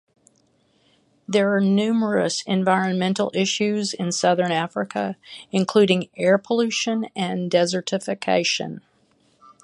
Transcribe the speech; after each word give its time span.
There 1.27 1.55
are 1.55 1.61
numerous 1.61 2.41
environmental 2.47 3.29
issues 3.35 3.93
in 3.93 4.11
Southern 4.11 4.51
Africa, 4.51 5.15
including 5.51 6.09
air 6.17 6.39
pollution 6.39 7.05
and 7.15 7.51
desertification. 7.51 8.79